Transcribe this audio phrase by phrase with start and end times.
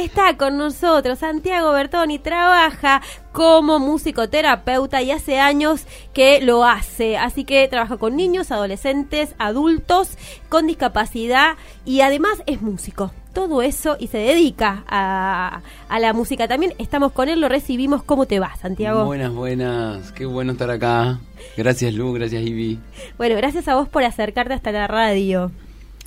[0.00, 1.18] está con nosotros.
[1.18, 3.02] Santiago Bertoni trabaja
[3.32, 7.16] como musicoterapeuta y hace años que lo hace.
[7.16, 10.16] Así que trabaja con niños, adolescentes, adultos
[10.48, 13.12] con discapacidad y además es músico.
[13.32, 16.48] Todo eso y se dedica a, a la música.
[16.48, 18.02] También estamos con él, lo recibimos.
[18.02, 19.04] ¿Cómo te va, Santiago?
[19.04, 20.10] Buenas, buenas.
[20.12, 21.20] Qué bueno estar acá.
[21.56, 22.12] Gracias, Lu.
[22.12, 22.80] Gracias, Ivy.
[23.18, 25.52] Bueno, gracias a vos por acercarte hasta la radio.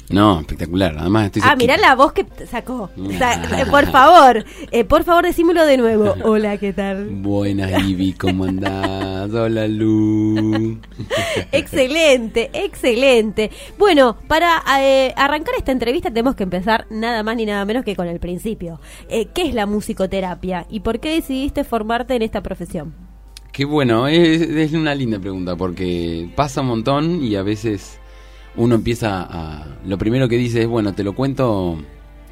[0.09, 0.95] No, espectacular.
[0.97, 2.89] Además estoy Ah, mirá la voz que sacó.
[2.97, 6.13] Eh, por favor, eh, por favor, decímelo de nuevo.
[6.23, 7.07] Hola, ¿qué tal?
[7.09, 9.31] Buenas, Ivy, ¿cómo andás?
[9.34, 10.80] Hola, Lu.
[11.52, 13.49] excelente, excelente.
[13.77, 17.95] Bueno, para eh, arrancar esta entrevista tenemos que empezar nada más ni nada menos que
[17.95, 18.80] con el principio.
[19.09, 22.94] Eh, ¿Qué es la musicoterapia y por qué decidiste formarte en esta profesión?
[23.52, 27.99] Qué bueno, es, es una linda pregunta porque pasa un montón y a veces
[28.55, 29.66] uno empieza a...
[29.85, 31.77] Lo primero que dice es, bueno, ¿te lo cuento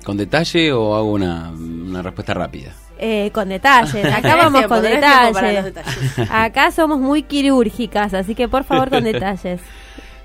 [0.03, 2.73] con detalle o hago una, una respuesta rápida?
[2.97, 5.73] Eh, con detalles, acá vamos con detalles.
[6.29, 9.59] Acá somos muy quirúrgicas, así que por favor con detalles.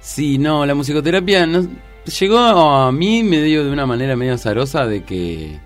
[0.01, 1.67] Sí, no, la musicoterapia no,
[2.21, 5.59] llegó a mí medio de una manera medio azarosa de que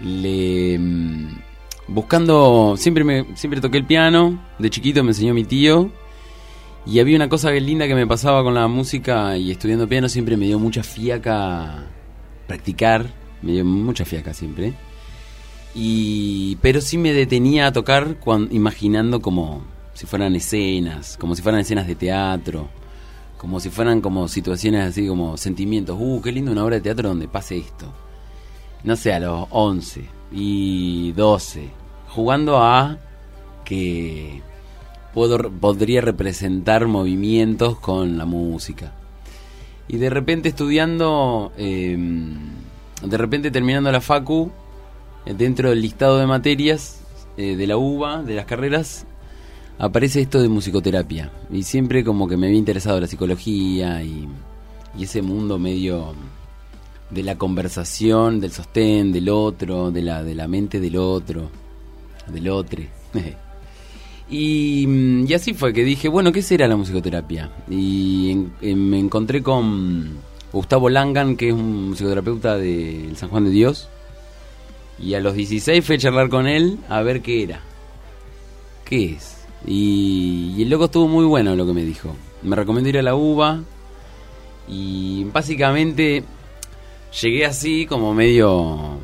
[0.00, 1.38] le mm,
[1.88, 5.90] buscando siempre me siempre toqué el piano, de chiquito me enseñó mi tío
[6.86, 10.36] y había una cosa linda que me pasaba con la música y estudiando piano siempre
[10.36, 11.84] me dio mucha fiaca
[12.46, 13.10] practicar,
[13.42, 14.72] me dio mucha fiaca siempre.
[15.74, 19.64] Y, pero sí me detenía a tocar cuando, imaginando como
[19.94, 22.68] si fueran escenas, como si fueran escenas de teatro,
[23.36, 25.96] como si fueran como situaciones así como sentimientos.
[25.98, 27.92] Uh, qué lindo una obra de teatro donde pase esto.
[28.84, 31.68] No sé, a los 11 y 12,
[32.08, 32.98] jugando a
[33.64, 34.40] que
[35.16, 38.92] puedo, podría representar movimientos con la música.
[39.88, 41.96] Y de repente estudiando, eh,
[43.02, 44.50] de repente terminando la facu,
[45.24, 47.00] dentro del listado de materias
[47.38, 49.06] eh, de la UBA, de las carreras,
[49.78, 51.32] aparece esto de musicoterapia.
[51.50, 54.28] Y siempre como que me había interesado la psicología y,
[54.98, 56.12] y ese mundo medio
[57.08, 61.48] de la conversación, del sostén, del otro, de la, de la mente del otro,
[62.30, 62.82] del otro.
[64.28, 64.86] y,
[65.26, 67.50] y, así fue que dije, bueno, ¿qué será la musicoterapia?
[67.70, 70.18] Y en, me encontré con
[70.52, 73.88] Gustavo Langan, que es un musicoterapeuta del San Juan de Dios
[74.98, 77.60] y a los 16 fui a charlar con él a ver qué era.
[78.84, 79.44] ¿Qué es?
[79.66, 82.14] Y, y el loco estuvo muy bueno lo que me dijo.
[82.42, 83.62] Me recomendó ir a la UBA.
[84.68, 86.24] Y básicamente
[87.20, 88.98] llegué así como medio.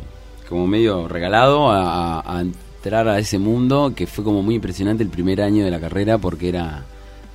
[0.48, 2.44] como medio regalado a, a,
[2.82, 6.18] entrar a ese mundo que fue como muy impresionante el primer año de la carrera
[6.18, 6.84] porque era.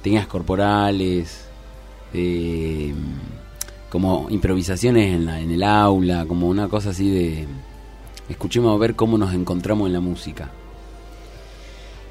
[0.02, 1.48] tenías corporales.
[2.14, 2.94] Eh,
[3.90, 7.48] como improvisaciones en, la, en el aula, como una cosa así de
[8.28, 10.50] escuchemos ver cómo nos encontramos en la música.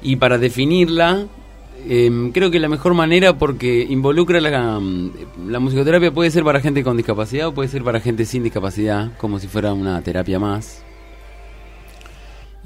[0.01, 1.27] Y para definirla,
[1.87, 4.81] eh, creo que la mejor manera porque involucra la,
[5.47, 9.15] la musicoterapia puede ser para gente con discapacidad o puede ser para gente sin discapacidad,
[9.17, 10.83] como si fuera una terapia más.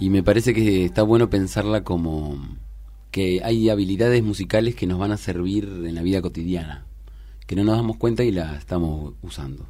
[0.02, 2.58] Y me parece que está bueno pensarla como
[3.12, 6.88] que hay habilidades musicales que nos van a servir en la vida cotidiana,
[7.46, 9.68] que no nos damos cuenta y la estamos usando.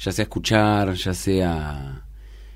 [0.00, 2.06] Ya sea escuchar, ya sea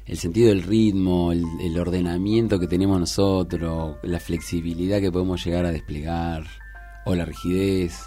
[0.05, 5.71] el sentido del ritmo, el, ordenamiento que tenemos nosotros, la flexibilidad que podemos llegar a
[5.71, 6.45] desplegar,
[7.07, 8.01] o la rigidez.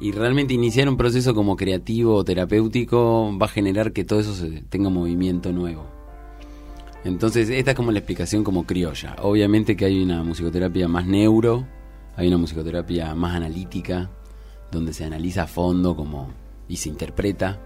[0.00, 4.34] Y realmente iniciar un proceso como creativo o terapéutico va a generar que todo eso
[4.34, 6.01] se tenga movimiento nuevo.
[7.04, 9.16] Entonces, esta es como la explicación como criolla.
[9.22, 11.66] Obviamente que hay una musicoterapia más neuro,
[12.16, 14.10] hay una musicoterapia más analítica,
[14.70, 16.30] donde se analiza a fondo como
[16.68, 17.58] y se interpreta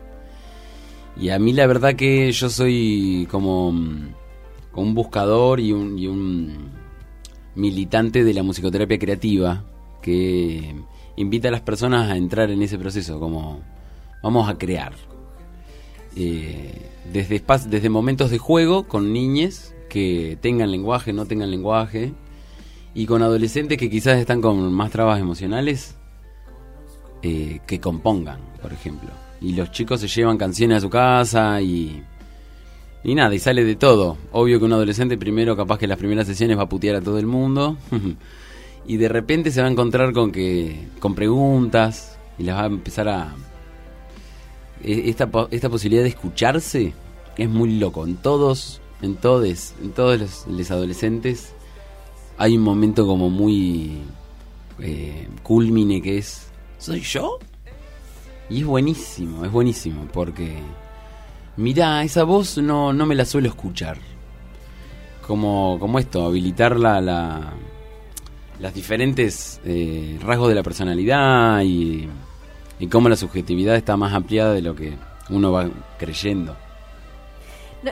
[1.19, 3.73] y a mí la verdad que yo soy como,
[4.71, 6.71] como un buscador y un, y un,
[7.55, 9.65] militante de la musicoterapia creativa
[10.03, 10.75] que
[11.17, 13.63] invita a las personas a entrar en ese proceso, como
[14.23, 14.93] vamos a crear.
[16.17, 22.13] Eh, desde, desde momentos de juego con niñes que tengan lenguaje, no tengan lenguaje,
[22.95, 25.95] y con adolescentes que quizás están con más trabas emocionales,
[27.23, 29.11] eh, que compongan, por ejemplo
[29.41, 32.03] y los chicos se llevan canciones a su casa y
[33.05, 34.19] y nada, y sale de todo.
[34.33, 37.21] Obvio que un adolescente primero capaz que las primeras sesiones va a putear a todo
[37.21, 37.77] el mundo
[38.87, 42.67] y de repente se va a encontrar con que con preguntas y les va a
[42.67, 43.35] empezar a
[44.87, 46.93] esta esta posibilidad de escucharse
[47.37, 51.53] es muy loco en todos en todos en todos los, adolescentes
[52.39, 53.99] hay un momento como muy
[54.79, 56.49] eh, culmine que es
[56.79, 57.39] soy yo
[58.49, 60.57] y es buenísimo, es buenísimo, porque
[61.57, 63.99] mirá, esa voz no, no me la suelo escuchar.
[65.27, 67.53] Como, como esto, habilitar la, la
[68.61, 72.09] las diferentes eh, rasgos de la personalidad y,
[72.79, 74.95] y cómo la subjetividad está más ampliada de lo que
[75.31, 75.69] uno va
[75.99, 76.57] creyendo.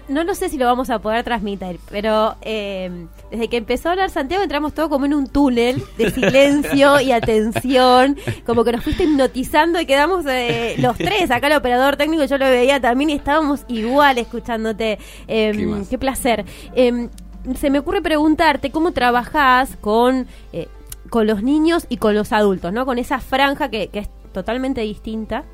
[0.08, 3.92] No, no, sé si lo vamos a poder transmitir, pero eh, desde que empezó a
[3.92, 8.82] hablar Santiago entramos todos como en un túnel de silencio y atención, como que nos
[8.82, 13.10] fuiste hipnotizando y quedamos eh, los tres, acá el operador técnico yo lo veía también
[13.10, 14.98] y estábamos igual escuchándote.
[15.28, 16.44] Em, qué, placer.
[16.74, 17.08] Em,
[17.56, 20.66] se me ocurre preguntarte cómo trabajás con, eh,
[21.08, 22.84] con los niños y con los adultos, ¿no?
[22.84, 25.46] Con esa franja que, que es totalmente distinta.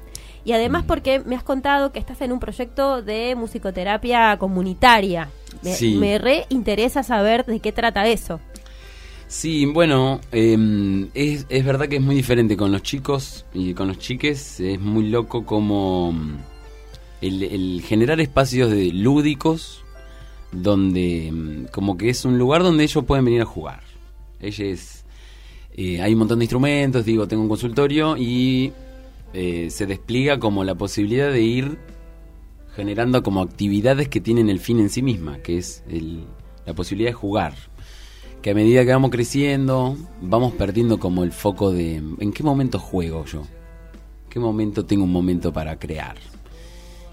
[0.44, 5.29] Y además porque me has contado que estás en un proyecto de musicoterapia comunitaria.
[5.62, 8.41] Me, me re interesa saber de qué trata eso.
[9.31, 13.87] Sí, bueno, em, es, es, verdad que es muy diferente con los chicos y con
[13.87, 14.59] los chiques.
[14.59, 16.37] Es muy loco como mm,
[17.21, 19.85] el, generar espacios de lúdicos
[20.50, 23.85] donde mm, como que es un lugar donde ellos pueden venir a jugar.
[24.41, 25.00] Ellos,
[25.76, 28.72] eh, hay un montón de instrumentos, digo, tengo un consultorio y
[29.32, 31.78] eh, se despliega como la posibilidad de ir
[32.75, 35.84] generando como actividades que tienen el fin en sí misma, que es
[36.67, 37.55] la posibilidad de jugar.
[38.43, 42.78] Que a medida que vamos creciendo, vamos perdiendo como el foco de en qué momento
[42.78, 43.43] juego yo,
[44.31, 46.17] qué momento tengo un momento para crear.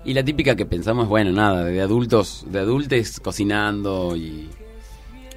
[0.06, 4.48] Y la típica que pensamos, bueno, nada, de adultos, de adultos cocinando y,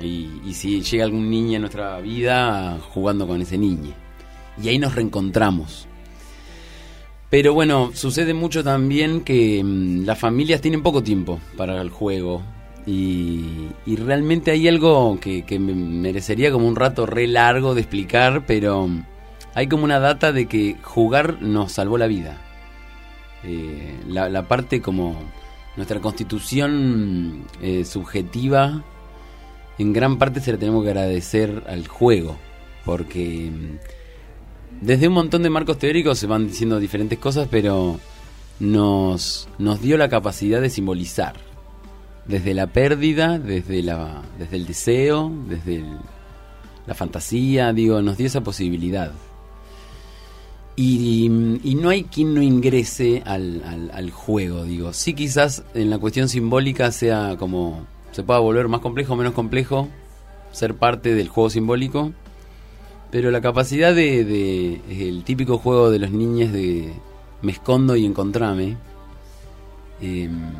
[0.00, 3.92] y si llega algún niño en nuestra vida, jugando con ese niño.
[4.62, 5.88] Y ahí nos reencontramos
[7.30, 12.42] pero bueno, sucede mucho también que mm, las familias tienen poco tiempo para el juego.
[12.86, 19.04] Y, realmente hay algo que, merecería como un rato re largo de explicar, pero mm,
[19.54, 22.38] hay como una data de que jugar nos salvó la vida.
[23.44, 25.16] Eh, la, parte como
[25.76, 28.82] nuestra constitución eh, subjetiva,
[29.80, 32.36] en gran parte se la tenemos que agradecer al juego,
[32.84, 37.98] porque mm, desde un montón de marcos teóricos se van diciendo diferentes cosas, pero
[38.58, 41.36] nos, nos dio la capacidad de simbolizar.
[42.26, 45.82] Desde la pérdida, desde, la, desde el deseo, desde
[46.86, 49.12] la fantasía, digo, nos dio esa posibilidad.
[50.76, 54.92] Y, no hay quien no ingrese al, al, juego, digo.
[54.92, 59.34] Sí quizás en la cuestión simbólica sea como se pueda volver más complejo o menos
[59.34, 59.88] complejo
[60.52, 62.12] ser parte del juego simbólico,
[63.10, 66.92] pero la capacidad de, el típico juego de los niños de
[67.42, 68.76] me escondo y encontrame,
[70.00, 70.52] em,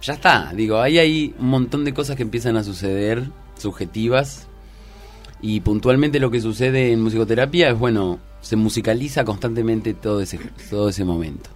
[0.00, 0.52] ya está.
[0.54, 4.48] Digo, ahí hay un montón de cosas que empiezan a suceder, subjetivas.
[5.40, 10.38] Y puntualmente lo que sucede en musicoterapia es, bueno, se musicaliza constantemente todo ese,
[10.70, 11.50] todo ese momento.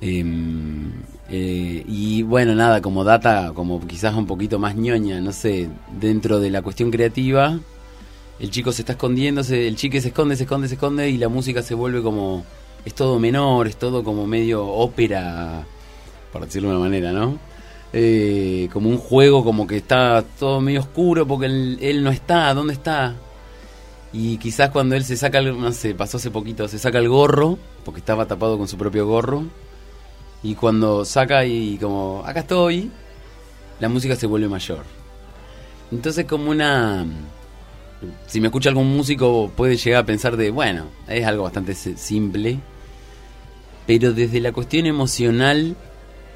[0.00, 0.92] Em,
[1.30, 5.68] eh, y bueno, nada, como data, como quizás un poquito más ñoña, no sé,
[6.00, 7.58] dentro de la cuestión creativa,
[8.40, 11.28] el chico se está escondiendo, el chique se esconde, se esconde, se esconde y la
[11.28, 12.44] música se vuelve como,
[12.84, 15.66] es todo menor, es todo como medio ópera,
[16.32, 17.38] por decirlo de una manera, ¿no?
[17.92, 22.74] Eh, como un juego como que está todo medio oscuro porque él, no está, ¿dónde
[22.74, 23.14] está?
[24.12, 27.58] Y quizás cuando él se saca, no sé, pasó hace poquito, se saca el gorro,
[27.84, 29.44] porque estaba tapado con su propio gorro,
[30.42, 32.90] y cuando saca y como, acá estoy,
[33.80, 34.84] la música se vuelve mayor.
[35.90, 37.06] Entonces como una
[38.26, 42.60] si me escucha algún músico puede llegar a pensar de, bueno, es algo bastante simple,
[43.86, 45.76] pero desde la cuestión emocional,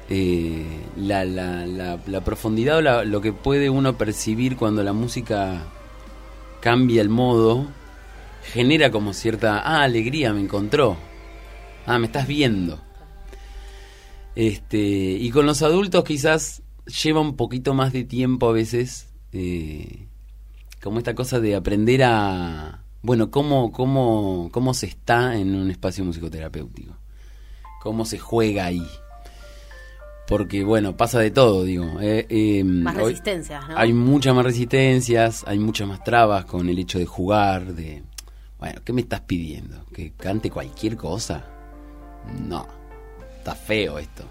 [0.09, 0.65] eh,
[0.97, 5.61] la, la, la, profundidad o lo que puede uno percibir cuando la música
[6.59, 7.67] cambia el modo,
[8.51, 10.97] genera como cierta, ah, alegría, me encontró,
[11.85, 12.79] ah, me estás viendo.
[14.35, 16.63] Este, y con los adultos quizás
[17.03, 19.13] lleva un poquito más de tiempo a veces.
[19.31, 20.07] Eh,
[20.81, 26.03] como esta cosa de aprender a, bueno, cómo, cómo, cómo se está en un espacio
[26.03, 26.97] musicoterapéutico,
[27.81, 28.85] cómo se juega ahí.
[30.27, 31.99] Porque, bueno, pasa de todo, digo.
[32.01, 33.77] Eh, em, más resistencias, ¿no?
[33.77, 38.03] Hay muchas más resistencias, hay muchas más trabas con el hecho de jugar, de,
[38.57, 39.85] bueno, ¿qué me estás pidiendo?
[39.93, 41.45] ¿Que cante cualquier cosa?
[42.41, 42.67] No,
[43.43, 44.23] está feo esto.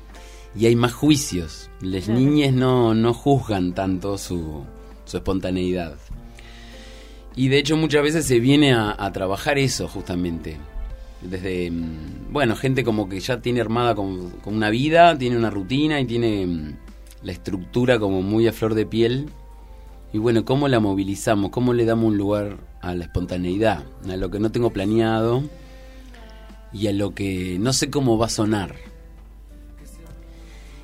[0.55, 1.71] Y hay más juicios.
[1.81, 4.65] Las niñas no, no juzgan tanto su,
[5.05, 5.97] su espontaneidad.
[7.37, 10.57] Y de hecho muchas veces se viene a, trabajar eso justamente.
[11.21, 16.01] Desde, mm, bueno, gente como que ya tiene armada con, una vida, tiene una rutina
[16.01, 16.77] y tiene mm,
[17.23, 19.29] la estructura como muy a flor de piel.
[20.13, 21.51] Y bueno, ¿cómo la movilizamos?
[21.51, 23.85] ¿Cómo le damos un lugar a la espontaneidad?
[24.09, 25.43] A lo que no tengo planeado
[26.73, 28.92] y a lo que no sé cómo va a sonar.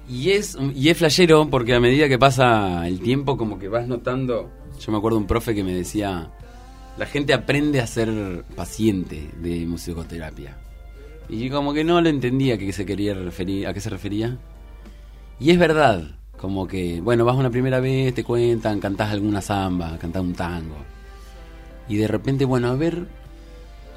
[0.09, 3.87] Y es, y es flashero porque a medida que pasa el tiempo como que vas
[3.87, 4.51] notando,
[4.81, 6.31] yo me acuerdo un profe que me decía,
[6.97, 10.57] la gente aprende a ser paciente de musicoterapia.
[11.29, 14.39] Y como que no lo entendía a qué se quería referir, a qué se refería.
[15.39, 16.03] Y es verdad,
[16.39, 20.77] como que, bueno, vas una primera vez, te cuentan, cantás alguna samba, cantás un tango.
[21.89, 23.07] Y de repente, bueno, a ver,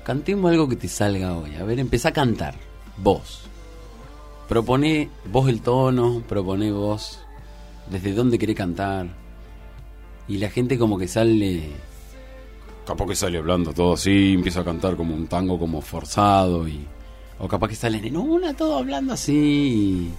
[0.03, 1.55] cantemos algo que te salga hoy.
[1.55, 2.55] A ver, empezá a cantar,
[2.97, 3.50] vos.
[4.51, 7.21] Propone vos el tono, propone vos
[7.89, 9.07] desde dónde querés cantar.
[10.27, 11.69] Y la gente como que sale...
[12.85, 16.85] Capaz que sale hablando todo así, empieza a cantar como un tango como forzado y...
[17.39, 20.11] O capaz que salen en una todo hablando así.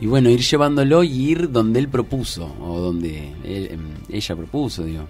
[0.00, 5.04] Y, bueno, ir llevándolo y ir donde él propuso, o donde em, ella propuso, digo.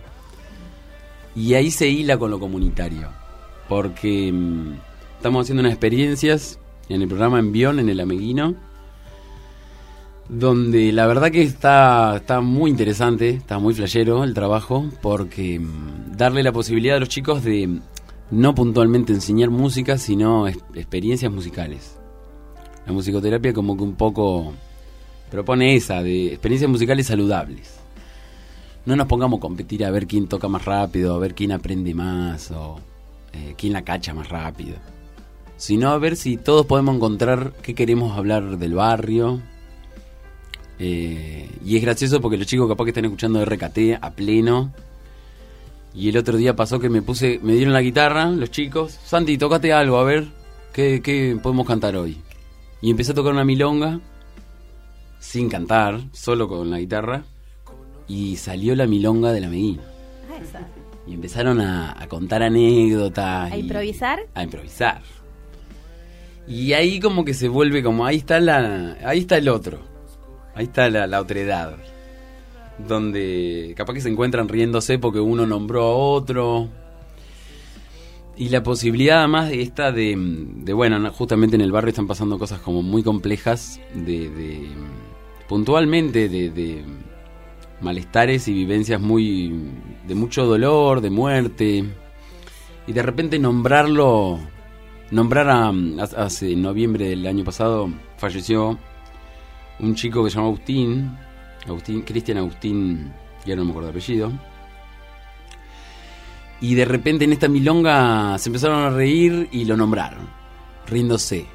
[1.34, 3.08] Y ahí se hila con lo comunitario.
[3.70, 4.76] Porque em,
[5.16, 6.58] estamos haciendo unas experiencias
[6.90, 8.54] en el programa Envión, en el Ameguino.
[10.28, 16.12] Donde la verdad que está, está muy interesante, está muy flashero el trabajo, porque em,
[16.16, 17.80] darle la posibilidad a los chicos de
[18.30, 21.96] no puntualmente enseñar música, sino experiencias musicales.
[22.86, 24.52] La musicoterapia como que un poco
[25.30, 27.78] propone esa, de experiencias musicales saludables.
[28.86, 31.92] No nos pongamos a competir a ver quién toca más rápido, a ver quién aprende
[31.94, 32.78] más, o
[33.32, 34.76] eh, quién la cacha más rápido.
[35.60, 39.42] Sino a ver si todos podemos encontrar qué queremos hablar del barrio.
[40.78, 44.72] Eh, y es gracioso porque los chicos capaz que están escuchando RKT a pleno
[45.94, 49.36] y el otro día pasó que me puse, me dieron la guitarra, los chicos, Santi,
[49.36, 50.28] tócate algo, a ver,
[50.72, 52.16] ¿qué, qué podemos cantar hoy?
[52.80, 54.00] Y empecé a tocar una milonga,
[55.18, 57.24] sin cantar, solo con la guitarra,
[58.06, 59.82] y salió la milonga de la Medina.
[60.30, 60.60] Ah,
[61.06, 63.50] y empezaron a, contar anécdotas.
[63.52, 64.20] ¿A improvisar?
[64.34, 65.02] A improvisar.
[66.50, 69.80] Y ahí como que se vuelve como, ahí está la, ahí está el otro,
[70.54, 71.78] ahí está la, la otredad
[72.86, 76.68] donde capaz que se encuentran riéndose porque uno nombró a otro.
[78.36, 82.38] Y la posibilidad además de esta de, de, bueno, justamente en el barrio están pasando
[82.38, 84.68] cosas como muy complejas, de, de
[85.46, 86.84] puntualmente de, de,
[87.82, 89.52] malestares y vivencias muy,
[90.06, 91.84] de mucho dolor, de muerte.
[92.86, 94.38] Y de repente nombrarlo,
[95.10, 95.72] nombrar a,
[96.16, 98.78] hace noviembre del año pasado, falleció
[99.78, 101.16] un chico que se llama Agustín,
[101.66, 103.12] Agustín, Cristian Agustín,
[103.44, 104.32] ya no me acuerdo el apellido.
[106.60, 110.28] Y de repente en esta milonga se empezaron a reír y lo nombraron,
[110.86, 111.46] riéndose.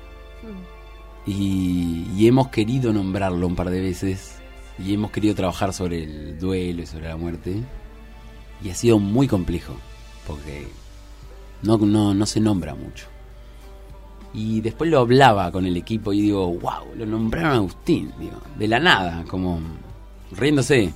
[0.41, 1.29] Mm.
[1.29, 4.39] Y, y, hemos querido nombrarlo un par de veces
[4.77, 7.55] y hemos querido trabajar sobre el duelo y sobre la muerte.
[8.63, 9.75] Y ha sido muy complejo,
[10.25, 10.67] porque
[11.61, 13.07] no, no, no se nombra mucho.
[14.35, 18.67] Y después lo hablaba con el equipo y digo, wow, lo nombraron Agustín, digo, de
[18.67, 19.61] la nada, como
[20.31, 20.93] riéndose.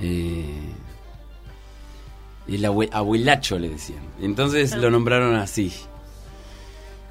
[0.00, 0.72] Eh,
[2.48, 4.00] el abuelacho le decían.
[4.22, 5.70] Entonces lo nombraron así.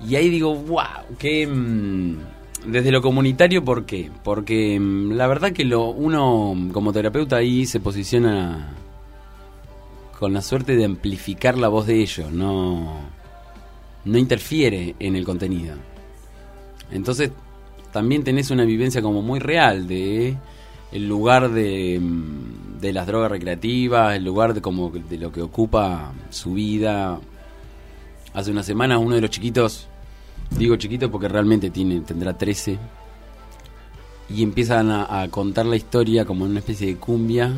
[0.08, 2.18] Y ahí digo, wow, que mm,
[2.66, 4.10] desde lo comunitario, ¿por qué?
[4.24, 8.76] Porque mm, la verdad que lo, uno como terapeuta ahí se posiciona
[10.18, 13.19] con la suerte de amplificar la voz de ellos, no,
[14.06, 15.76] no interfiere en el contenido.
[16.92, 17.32] Entonces
[17.92, 20.36] también tenés una vivencia como muy real de
[20.92, 25.42] el lugar de, mm, de las drogas recreativas, el lugar de como de lo que
[25.42, 27.20] ocupa su vida.
[28.34, 29.88] Hace una semana uno de los chiquitos,
[30.52, 32.78] digo chiquito porque realmente tiene tendrá 13,
[34.30, 37.52] y empiezan a, contar la historia como en una especie de cumbia.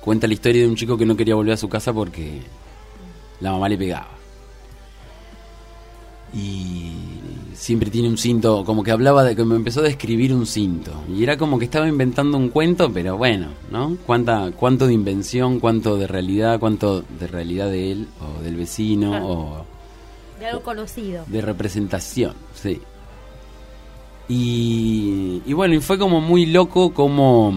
[0.00, 2.40] Cuenta la historia de un chico que no quería volver a su casa porque
[3.40, 4.19] la mamá le pegaba.
[7.60, 10.92] Siempre tiene un cinto, como que hablaba de que me empezó a describir un cinto.
[11.14, 13.98] Y era como que estaba inventando un cuento, pero bueno, ¿no?
[14.06, 19.28] Cuánta, cuánto de invención, cuánto de realidad, cuánto de realidad de él o del vecino
[19.28, 19.66] o...
[20.38, 21.22] De algo conocido.
[21.26, 22.80] De representación, sí.
[24.26, 27.52] Y, y bueno, y fue como muy loco como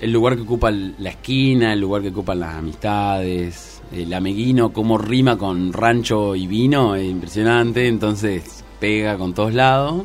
[0.00, 4.98] el lugar que ocupa la esquina, el lugar que ocupan las amistades, el ameguino, cómo
[4.98, 10.04] rima con rancho y vino, es impresionante, entonces pega con todos lados.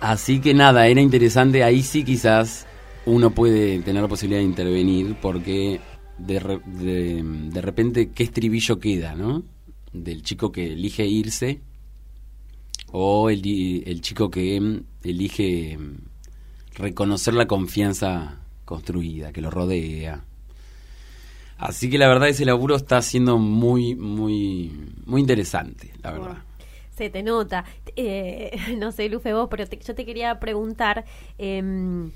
[0.00, 2.66] Así que nada, era interesante, ahí sí quizás
[3.06, 5.80] uno puede tener la posibilidad de intervenir porque
[6.18, 6.62] de,
[7.52, 9.42] de, repente qué estribillo queda, ¿no?
[9.92, 11.60] Del chico que elige irse
[12.92, 13.42] o el,
[13.86, 15.78] el chico que elige
[16.78, 20.24] reconocer la confianza construida, que lo rodea.
[21.58, 24.72] Así que la verdad ese laburo está siendo muy, muy,
[25.04, 26.38] muy interesante, la verdad.
[26.96, 27.64] Se te nota.
[27.96, 31.04] Eh, no sé, Lufe, vos, pero yo te quería preguntar.
[31.36, 32.12] Em,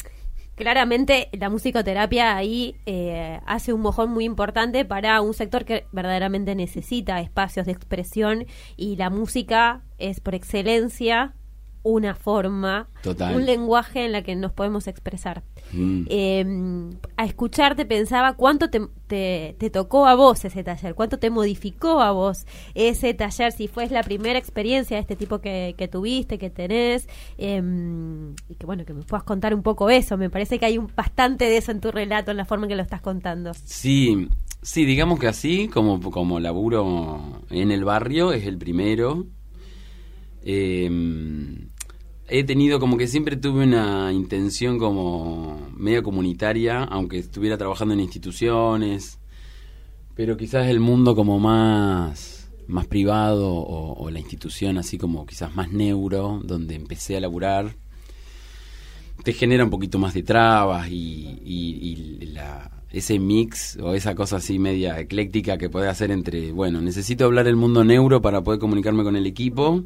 [0.54, 6.54] claramente la musicoterapia ahí eh, hace un mojón muy importante para un sector que verdaderamente
[6.54, 11.34] necesita espacios de expresión y la música es por excelencia
[11.84, 12.88] una forma,
[13.34, 15.42] un lenguaje en la que nos podemos expresar.
[15.72, 16.04] Mm.
[16.08, 22.00] Em, a escucharte pensaba cuánto te, te, tocó a vos ese taller, cuánto te modificó
[22.00, 26.38] a vos ese taller, si fue la primera experiencia de este tipo que, que tuviste,
[26.38, 30.16] que tenés, em, y que bueno, que me puedas contar un poco eso.
[30.16, 32.70] Me parece que hay un, bastante de eso en tu relato, en la forma en
[32.70, 33.52] que lo estás contando.
[33.64, 34.28] Sí,
[34.62, 39.26] sí, digamos que así, como, como laburo en el barrio, es el primero.
[40.44, 40.90] Eh,
[42.32, 48.00] he tenido como que siempre tuve una intención como media comunitaria, aunque estuviera trabajando en
[48.00, 49.18] instituciones,
[50.14, 55.72] pero quizás el mundo como más, más privado o, la institución así como quizás más
[55.72, 57.76] neuro, donde empecé a laburar,
[59.22, 64.58] te genera un poquito más de trabas y, la, ese mix o esa cosa así
[64.58, 69.04] media ecléctica que puede hacer entre, bueno, necesito hablar el mundo neuro para poder comunicarme
[69.04, 69.84] con el equipo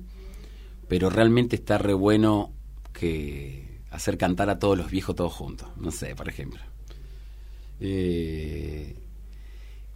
[0.88, 2.52] pero realmente está re bueno
[2.92, 6.60] que hacer cantar a todos los viejos todos juntos, no sé, por ejemplo.
[7.80, 8.96] Eh,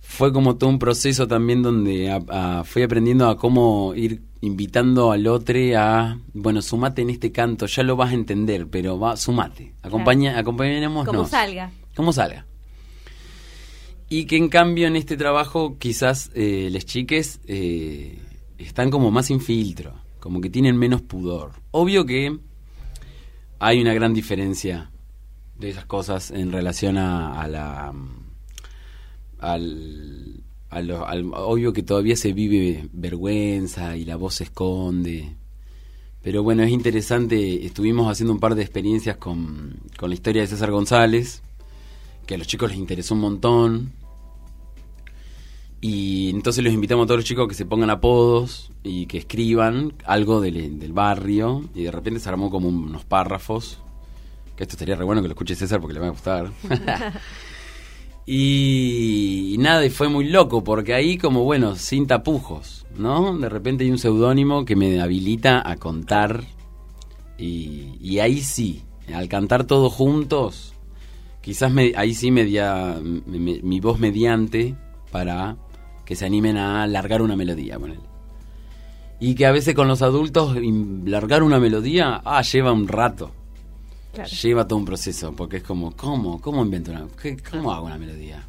[0.00, 2.20] fue como todo un proceso también donde
[2.64, 7.82] fui aprendiendo a cómo ir invitando al otro a, bueno, sumate en este canto, ya
[7.82, 11.06] lo vas a entender, pero va, sumate, acompaña, acompañémonos.
[11.06, 11.70] Como salga.
[11.94, 12.46] Como salga.
[14.08, 18.18] Y que en cambio en este trabajo quizás eh, las chiques eh,
[18.58, 21.52] están como más sin filtro como que tienen menos pudor.
[21.72, 22.38] Obvio que
[23.58, 24.90] hay una gran diferencia
[25.58, 27.92] de esas cosas en relación a, la
[29.38, 30.42] al,
[31.34, 35.34] obvio que todavía se vive vergüenza y la voz se esconde
[36.22, 40.48] pero bueno es interesante estuvimos haciendo un par de experiencias con, con la historia de
[40.48, 41.42] César González
[42.26, 43.92] que a los chicos les interesó un montón
[45.80, 49.94] y entonces los invitamos a todos los chicos que se pongan apodos y que escriban
[50.04, 51.64] algo del, del barrio.
[51.74, 53.78] Y de repente se armó como unos párrafos.
[54.56, 56.50] Que esto estaría re bueno que lo escuche César porque le va a gustar.
[58.26, 63.38] y, nada, y fue muy loco porque ahí como, bueno, sin tapujos, ¿no?
[63.38, 66.44] De repente hay un seudónimo que me habilita a contar.
[67.38, 68.82] Y, y ahí sí,
[69.14, 70.74] al cantar todos juntos,
[71.40, 74.74] quizás me, ahí sí media, mi voz mediante
[75.10, 75.56] para
[76.10, 78.00] que se animen a largar una melodía, con él.
[79.20, 80.56] Y que a veces con los adultos
[81.04, 83.30] largar una melodía, ah, lleva un rato.
[84.42, 86.40] Lleva todo un proceso, porque es como, ¿cómo?
[86.40, 87.06] ¿Cómo invento una?
[87.48, 88.44] ¿Cómo hago una melodía?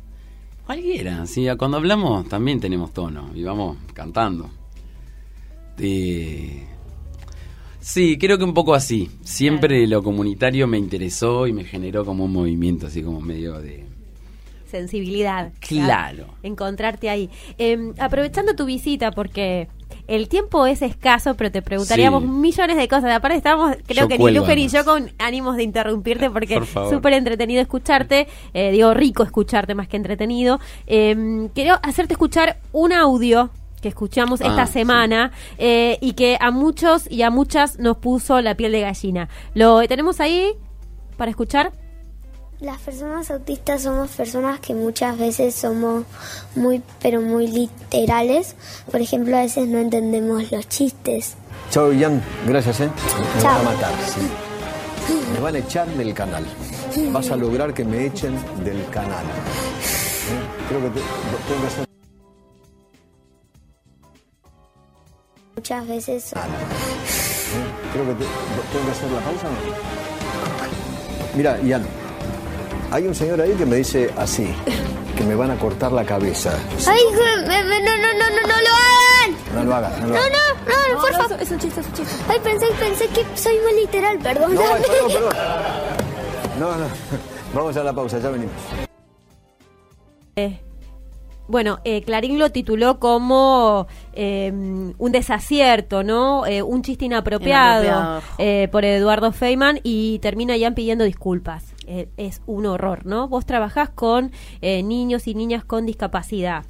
[0.66, 4.50] Cualquiera, sí, cuando hablamos también tenemos tono y vamos cantando.
[5.78, 6.66] Sí,
[8.20, 9.08] creo que un poco así.
[9.24, 13.91] Siempre lo comunitario me interesó y me generó como un movimiento así como medio de
[14.72, 15.52] sensibilidad.
[15.60, 16.28] Claro.
[16.42, 17.30] Encontrarte ahí.
[17.58, 19.68] Em, aprovechando tu visita, porque
[20.08, 23.12] el tiempo es escaso, pero te preguntaríamos millones de cosas.
[23.12, 27.14] Aparte estamos, creo que ni Lufer y yo con ánimos de interrumpirte porque es súper
[27.14, 28.28] entretenido escucharte.
[28.54, 30.60] Eh, digo, rico escucharte más que entretenido.
[30.88, 36.52] Eh, quiero hacerte escuchar un audio que escuchamos ah, esta semana eh, y que a
[36.52, 39.30] muchos y a muchas nos puso la piel de gallina.
[39.54, 40.54] ¿Lo tenemos ahí
[41.18, 41.74] para escuchar?
[42.62, 46.06] Las personas autistas somos personas que muchas veces somos
[46.54, 48.56] muy, pero muy literales.
[48.92, 51.34] Por ejemplo, a veces no entendemos los chistes.
[51.72, 52.22] Chao, Ian.
[52.46, 52.90] Gracias, ¿eh?
[53.38, 54.22] Me van a matar, sí.
[55.34, 56.46] Me van a echar del canal.
[57.12, 59.26] Vas a lograr que me echen del canal.
[59.26, 60.68] ¿Eh?
[60.70, 61.86] Creo que tengo que hacer...
[65.56, 66.34] Muchas veces...
[66.34, 66.36] ¿Eh?
[67.92, 69.48] Creo que tengo que hacer la pausa.
[71.36, 71.86] Mira, Ian,
[72.92, 74.48] hay un señor ahí que me dice así,
[75.16, 76.54] que me van a cortar la cabeza.
[76.88, 79.56] ¡Ay, no, no, no, no, no, lo hagan!
[79.56, 80.32] No lo hagan, no lo hagan.
[80.32, 81.42] No, no, no, por favor.
[81.42, 82.16] Es un chiste, es un chiste.
[82.28, 84.56] Ay, pensé, pensé que soy muy literal, perdón.
[84.56, 85.34] No, perdón, perdón.
[86.60, 86.86] No, no.
[87.54, 88.56] Vamos a la pausa, ya venimos.
[90.36, 90.60] Eh.
[91.48, 96.46] Bueno, eh, Clarín lo tituló como em, un desacierto, ¿no?
[96.46, 101.71] Eh, un chiste inapropiado, eh, por Eduardo Feynman y termina ya pidiendo disculpas.
[102.18, 103.28] Es un horror, ¿no?
[103.28, 106.66] Vos trabajás con niños y niñas con discapacidad.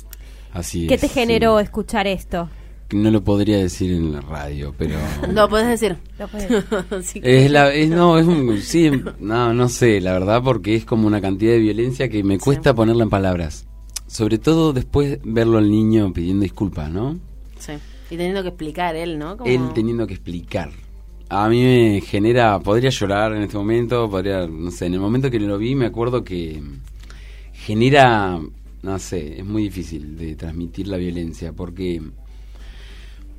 [0.54, 2.50] Así ¿Qué te generó escuchar esto?
[2.92, 4.96] No lo podría decir en la radio, pero...
[5.34, 5.98] Lo puedes decir.
[7.24, 8.58] es la, no, es un...
[8.62, 12.38] Sí, no, no sé, la verdad, porque es como una cantidad de violencia que me
[12.38, 13.66] cuesta ponerla en palabras
[14.12, 17.18] sobre todo después verlo al niño pidiendo disculpas, ¿no?
[17.58, 17.74] Sí.
[18.10, 19.38] Y teniendo que explicar él, ¿no?
[19.38, 20.70] Como- él teniendo que explicar.
[21.34, 25.32] A mí me genera, podría llorar en este momento, podría, no sé, en el momento
[25.32, 26.62] que lo vi me acuerdo que
[27.54, 28.38] genera,
[28.82, 32.02] no sé, es muy difícil de transmitir la violencia porque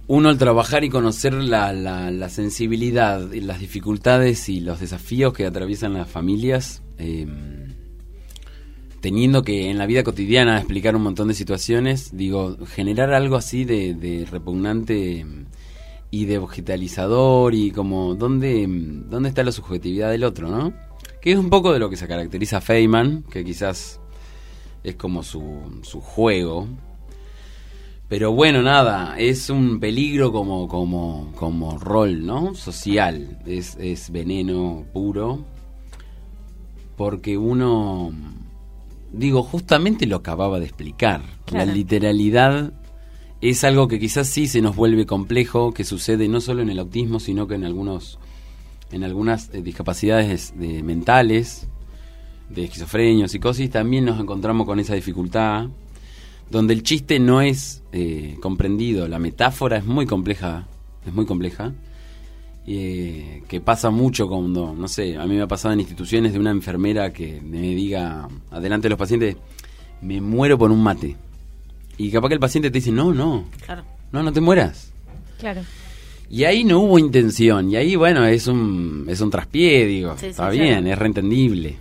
[0.07, 5.45] uno al trabajar y conocer la, la, la sensibilidad, las dificultades y los desafíos que
[5.45, 7.27] atraviesan las familias, eh,
[9.03, 13.67] teniendo que en la vida cotidiana explicar un montón de situaciones, digo, generar algo así
[13.67, 15.27] de, de repugnante
[16.13, 20.75] y de vegetalizador y como dónde, dónde está la subjetividad del otro, ¿no?
[21.23, 23.99] Que es un poco de lo que se caracteriza a Feynman, que quizás
[24.85, 26.69] es como su, su juego.
[28.09, 32.55] Pero bueno, nada, es un peligro como, como, como rol, ¿no?
[32.55, 33.39] Social.
[33.47, 35.47] Es, es veneno puro.
[36.95, 38.13] Porque uno,
[39.13, 41.23] digo, justamente lo acababa de explicar.
[41.47, 41.65] Claro.
[41.65, 42.75] La literalidad
[43.51, 46.79] es algo que quizás sí se nos vuelve complejo, que sucede no solo en el
[46.79, 48.19] autismo, sino que en algunos
[48.93, 51.67] en algunas eh, discapacidades de- mentales,
[52.51, 55.69] de esquizofrenia, psicosis, también nos encontramos con esa dificultad,
[56.51, 60.67] donde el chiste no es eh, comprendido, la metáfora es muy compleja,
[61.07, 61.73] es muy compleja,
[62.67, 66.39] eh, que pasa mucho cuando, no sé, a mí me ha pasado en instituciones de
[66.39, 69.37] una enfermera que me diga, adelante de los pacientes,
[70.03, 71.17] me muero por un mate.
[71.99, 73.85] Y capaz que el paciente te dice, no, no, Claro.
[74.13, 74.93] no, no te mueras.
[75.39, 75.63] Claro.
[76.31, 80.27] Y ahí no hubo intención, y ahí, bueno, es un, es un traspié, digo, Sí,
[80.27, 80.59] está sí.
[80.59, 81.77] bien, es reentendible.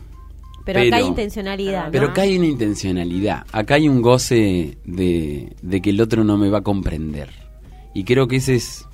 [0.65, 1.91] Pero, acá hay Pero- intencionalidad, ¿no?
[1.91, 6.37] Pero acá hay una intencionalidad, acá hay un goce de, de que el otro no
[6.37, 7.29] me va a comprender.
[7.93, 8.85] Y creo que ese es,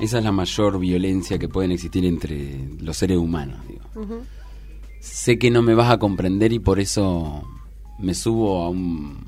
[0.00, 3.58] esa es la mayor violencia que pueden existir entre los seres humanos.
[3.68, 4.22] Digo.
[5.00, 7.42] Sé que no me vas a comprender y por eso
[7.98, 9.26] me subo a un,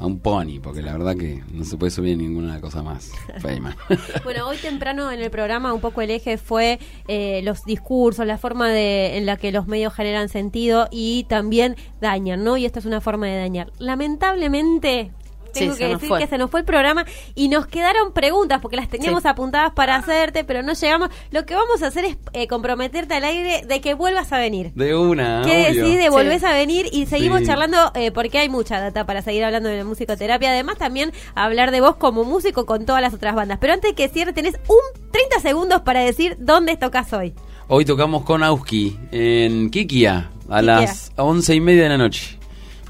[0.00, 3.12] a un pony, porque la verdad que no se puede subir ninguna cosa más.
[4.24, 8.38] Bueno, hoy temprano en el programa un poco el eje fue eh, los discursos, la
[8.38, 12.56] forma de, en la que los medios generan sentido y también dañan, ¿no?
[12.56, 13.72] Y esta es una forma de dañar.
[13.78, 15.12] Lamentablemente...
[15.52, 18.88] Tengo que decir que se nos fue el programa y nos quedaron preguntas porque las
[18.88, 19.28] teníamos Sí.
[19.28, 21.08] apuntadas para hacerte, pero no llegamos.
[21.30, 24.72] Lo que vamos a hacer es eh, comprometerte al aire de que vuelvas a venir.
[24.74, 25.82] De una, ¿Qué obvio.
[25.84, 26.08] decís de Sí.
[26.10, 29.78] volvés a venir y seguimos charlando eh, porque hay mucha data para seguir hablando de
[29.78, 30.50] la musicoterapia.
[30.50, 33.58] Además, también hablar de vos como músico con todas las otras bandas.
[33.60, 37.34] Pero antes que cierre, tenés un 30 segundos para decir dónde tocas hoy.
[37.68, 40.62] Hoy tocamos con Auski en Kikia a Kikia.
[40.62, 42.37] las once y media de la noche.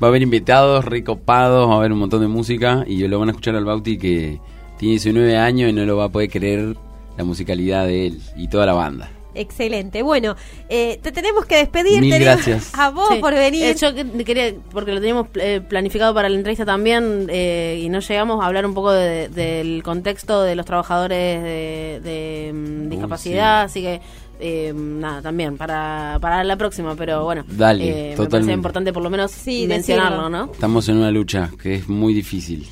[0.02, 3.28] Va a haber invitados, recopados, va a haber un montón de música y lo van
[3.28, 4.38] a escuchar al Bauti que
[4.78, 6.76] tiene 19 años y no lo va a poder creer
[7.16, 9.10] la musicalidad de él y toda la banda.
[9.34, 10.02] Excelente.
[10.02, 10.34] Bueno,
[10.68, 12.00] eh, te tenemos que despedir.
[12.00, 12.72] Mil gracias.
[12.78, 13.20] A vos Sí.
[13.20, 13.64] por venir.
[13.66, 17.88] Eh, yo que- quería, porque lo teníamos eh, planificado para la entrevista también eh, y
[17.88, 22.82] no llegamos a hablar un poco de- del contexto de los trabajadores de, de, mm,
[22.84, 24.00] Uy, discapacidad, así que
[24.40, 28.52] eh, nada, también para, para la próxima, pero bueno, Dale, eh, me totalmente.
[28.54, 30.46] importante por lo menos Sí, mencionarlo, decirlo.
[30.46, 30.52] ¿no?
[30.52, 32.66] Estamos en una lucha que es muy difícil.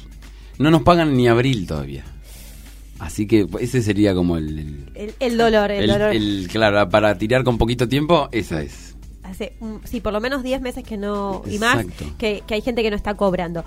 [0.58, 2.04] No nos pagan ni abril todavía.
[2.98, 4.58] Así que ese sería como el...
[4.58, 6.12] el- el, el dolor, el, el- dolor.
[6.14, 8.96] el- claro, para tirar con poquito tiempo, esa es.
[9.22, 11.84] Hace, mm, sí, por lo menos 10 meses que no, y más,
[12.16, 13.64] que, que hay gente que no está cobrando.